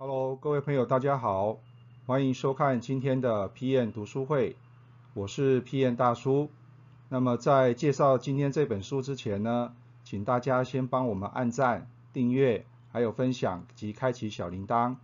[0.00, 1.58] Hello，各位朋友，大家好，
[2.06, 4.54] 欢迎收看今天的 PM 读书会，
[5.12, 6.50] 我是 PM 大叔。
[7.08, 9.74] 那么在介绍今天这本书之前呢，
[10.04, 14.98] 请大家先帮我们按赞、订阅，还有分享及开启小铃铛。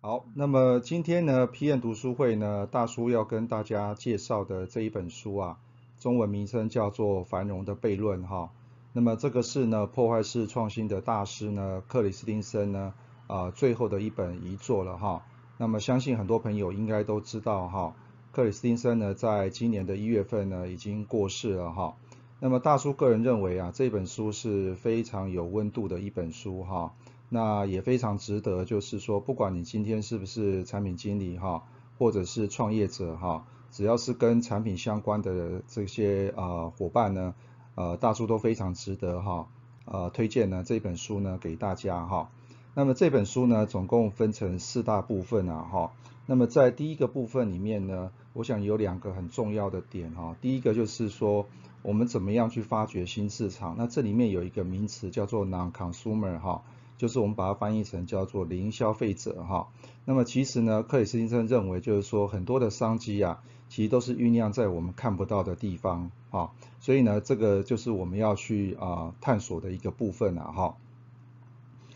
[0.00, 5.58] 好，那么今天呢，PM 读书会呢，大叔要跟大家介绍的这一本书啊，
[6.00, 8.50] 中文名称叫做《繁荣的悖论》哈。
[8.96, 12.94] 那么这个是呢破坏式创新的大师呢克里斯汀森呢
[13.26, 15.22] 啊最后的一本遗作了哈。
[15.58, 17.94] 那么相信很多朋友应该都知道哈，
[18.32, 21.94] 克里斯汀森呢在今年的一月份呢已经过世了哈。
[22.40, 26.94] 那么大叔个人认为啊这本书是非常有温度的一本书哈，
[27.28, 31.64] 那也非常值得就是说不管你今天是不是产品经理哈，
[31.98, 37.34] 或者是创业者哈，只要是跟产品相关的这些啊伙伴呢。
[37.76, 39.46] 呃，大叔都非常值得哈，
[39.84, 42.30] 呃，推荐呢这本书呢给大家哈。
[42.74, 45.92] 那么这本书呢，总共分成四大部分啊哈。
[46.26, 50.36] 那么在第一个部分里面呢，我想有两个很重要的点哈。
[50.40, 51.46] 第一个就是说，
[51.82, 53.76] 我们怎么样去发掘新市场？
[53.78, 56.62] 那这里面有一个名词叫做 non-consumer 哈，
[56.98, 59.68] 就是我们把它翻译成叫做零消费者哈。
[60.04, 66.50] 那么其实呢，克里斯汀森认为就是说，很多的商机啊，其实都是酝酿在我们看不到的地方啊。
[66.80, 70.76] 所以呢，这个就是我们要去啊探索的一个部分啊哈。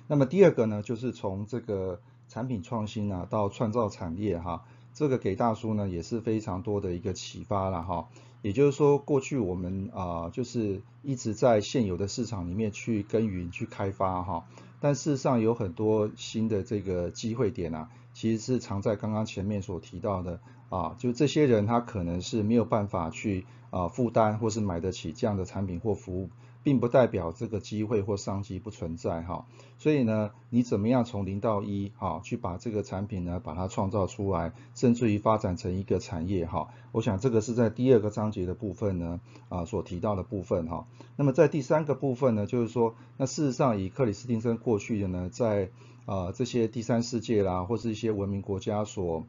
[0.09, 8.09] 那么第二个呢，就是从这个产品创新啊到创造产业哈，这个给大叔呢也是非常多的一个启发了哈。
[8.43, 14.47] 也就是说，过去我们啊就是一直在现有的市场里面去耕耘去开发哈，
[14.81, 23.47] 但事实上有很多新的这个机会点啊，其实是藏在刚刚前面所提到的啊，就这些人他可能是没有办法去。
[23.71, 26.29] 啊，负担或是买得起这样的产品或服务，
[26.63, 29.47] 并不代表这个机会或商机不存在哈。
[29.79, 36.69] 所以呢，你怎么样从零到一哈，去把这个产品呢，把它创造出来，甚至于发展成一个产业哈。
[36.93, 40.87] 我想这个是在第二个章节的部分呢，啊所提到的部分哈。
[41.17, 45.71] 那么在第三个部分呢，就是说，那事实上以克里斯汀森过去的呢，在
[46.07, 49.25] 啊这些第三世界啦，或是一些文明国家所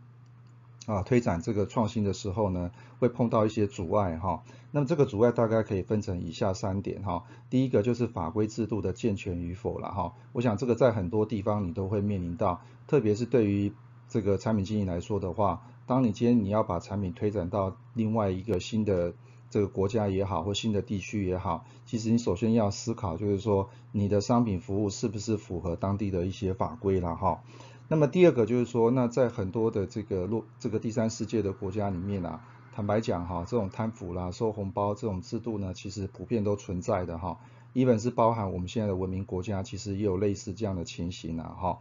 [0.88, 4.44] 啊，推展这个创新的时候呢，会碰到一些阻碍哈。
[4.72, 7.24] 那么这个阻碍大概可以分成以下三点哈。
[7.50, 10.14] 第一个就是法规制度的健全与否了哈。
[10.34, 13.74] 我想这个在很多地方你都会面临到，特别是对于
[14.10, 19.14] 这个产品经理来说的话，当你今天你要把产品推展到另外一个新的
[19.50, 27.44] 这个国家也好，或新的地区也好，其实你首先要思考就是说，你的商品服务是不是符合当地的一些法规了哈。
[27.92, 32.40] 那么第二个就是说，那在很多的这个落这个第三世界的国家里面啊，
[32.74, 37.38] 坦白讲哈，这种贪腐啦、收红包这种制度呢，其实普遍都存在的哈。
[37.74, 41.80] 一本是包含我们现在的文明国家，其实也有类似这样的情形啊哈。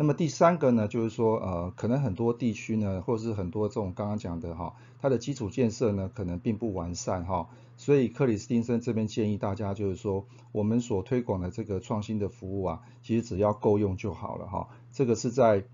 [0.00, 7.50] 那么第三个呢，就是说呃，可能很多地区呢，或者是很多这种刚刚讲的哈，它的基础建设呢，可能并不完善哈。
[7.76, 14.70] 所以克里斯汀森这边建议大家就是说，我们所推广的这个创新的服务啊，其实只要够用就好了哈。
[14.90, 15.64] 这个是在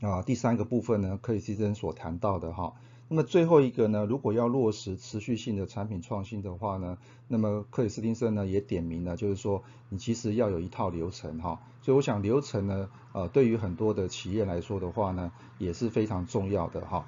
[0.00, 2.72] 啊第三个部分呢，克里斯汀森所谈到的哈。
[3.12, 6.96] 那么最后一个呢，如果要落实持续性的产品创新的话呢，
[7.28, 11.60] 那么克里斯汀森呢也点名了，就是说你其实要有一套流程哈。
[11.82, 17.04] 所以我想流程呢，呃，对于很多的企业来说的话呢，也是非常重要的哈。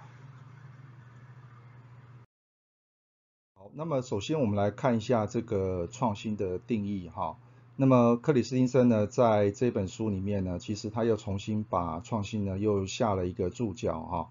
[3.55, 7.39] 好，那么首先我们来看一下这个创新的定义哈。
[7.77, 14.29] 那么克里斯汀森呢，在这本书里面呢，其实他又重新把创新呢又下了一个注脚哈。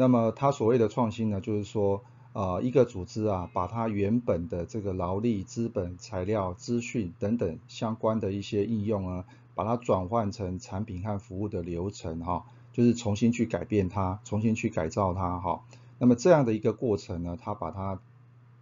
[0.00, 2.02] 那么它所谓的创新呢，就是说，
[2.32, 15.66] 呃，一个组织啊，把它原本的这个劳力、资本、材料、资讯等等相关的一些应用啊，把它转换成产品和服务的流程哈，就是重新去改变它，重新去改造它哈。
[15.98, 18.00] 那么这样的一个过程呢，它把它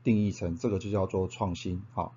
[0.03, 2.10] 定义成这个就叫做创新哈。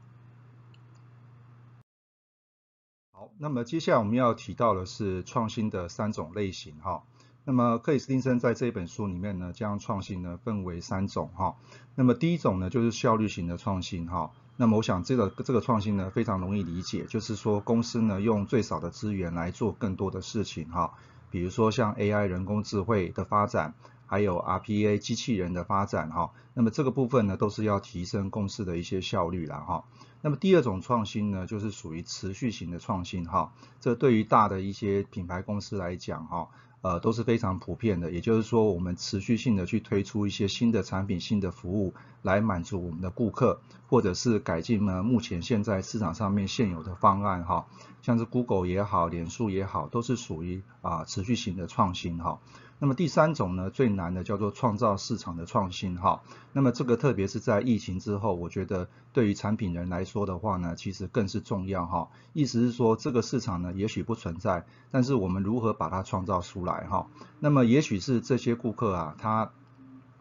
[3.11, 7.03] 好，那么接下来我们要提到的是创新的三种类型哈。
[7.43, 11.55] 那么克里斯汀森在这一本书里面呢，将创新呢分为三种哈。
[11.95, 14.31] 那么第一种呢就是效率型的创新哈。
[14.57, 20.93] 那么我想这个这个创新呢非常容易理解，就是说公司呢用最少的资源来做更多的事情哈。
[21.29, 23.73] 比如说像 AI 人工智慧的发展。
[24.11, 29.85] 还有 RPA 机器人的发展哈，那么这个部分呢都是要提升公司的一些效率了哈。
[30.21, 33.53] 那么第二种创新呢，就是属于持续型的创新哈。
[33.79, 36.49] 这对于大的一些品牌公司来讲哈，
[36.81, 47.65] 呃都是非常普遍的，也就是说我们持续性的去推出一些新的产品、新的服务来满足我们的顾客，或者是改进呢目前现在市场上面现有的方案哈，
[48.01, 52.41] 像是 Google 也好、脸书也好，都是属于啊持续型的创新哈。
[52.83, 56.23] 那么第三种呢，最难的叫做创造市场的创新哈。
[56.51, 62.09] 那么这个特别是在疫情之后，我觉得对于产品人来说的话呢，其实更是重要哈。
[62.33, 67.05] 意思是说，这个市场呢也许不存在，但是我们如何把它创造出来哈？
[67.39, 69.51] 那么也许是这些顾客啊，他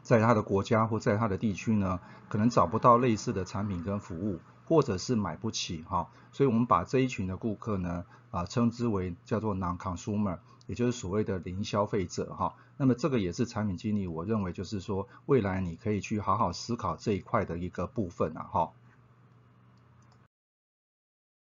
[0.03, 1.99] 在他的国家或在他的地区呢，
[2.29, 4.39] 可能找不到类似的产品跟服务。
[4.71, 10.39] 或者是买不起哈，所以我们把这一群的顾客呢啊称之为叫做 non-consumer，
[10.69, 12.55] 也就是所谓的零消费者哈。
[12.77, 18.71] 那么这个也是产品经理我认为就是说未来你可以去好好思考这一块的一个部分啊哈。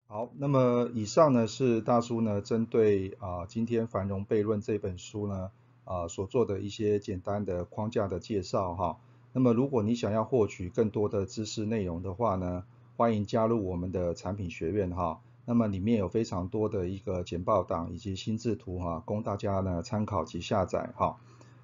[0.07, 5.51] 好，那么以上呢是大叔呢针对啊今天繁荣悖论这本书呢
[5.85, 8.97] 啊所做的一些简单的框架的介绍哈。
[9.33, 12.63] 那么如果你想要获取更多的知识内容的话呢？
[12.95, 21.17] 欢迎加入我们的产品学院哈，那么里面有非常多的一个简报档以及心智图哈，供大家呢参考及下载哈。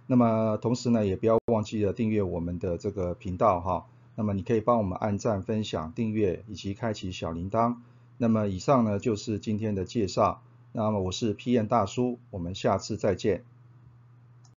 [0.08, 3.86] 那么同时呢，也不要忘记了订阅我们的这个频道哈。
[4.16, 7.78] 那么你可以帮我们按赞、分享、订阅以及开启小铃铛。
[8.18, 10.42] 那么以上呢就是今天的介绍。
[10.72, 13.44] 那么我是 PM 大叔，我们下次再见。